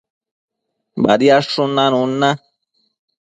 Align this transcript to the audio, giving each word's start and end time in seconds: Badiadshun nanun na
Badiadshun 1.03 1.71
nanun 1.77 2.11
na 2.19 2.29